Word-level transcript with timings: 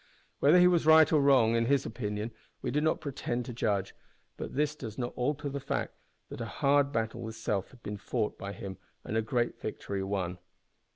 Whether 0.39 0.57
he 0.57 0.65
was 0.67 0.87
right 0.87 1.13
or 1.13 1.21
wrong 1.21 1.53
in 1.55 1.65
his 1.67 1.85
opinion 1.85 2.31
we 2.63 2.71
do 2.71 2.81
not 2.81 3.01
pretend 3.01 3.45
to 3.45 3.53
judge, 3.53 3.93
but 4.35 4.55
this 4.55 4.75
does 4.75 4.97
not 4.97 5.13
alter 5.15 5.47
the 5.47 5.59
fact 5.59 5.93
that 6.29 6.41
a 6.41 6.45
hard 6.45 6.91
battle 6.91 7.21
with 7.21 7.35
self 7.35 7.69
had 7.69 7.83
been 7.83 7.97
fought 7.97 8.35
by 8.35 8.51
him, 8.53 8.77
and 9.03 9.15
a 9.15 9.21
great 9.21 9.59
victory 9.61 10.01
won. 10.01 10.39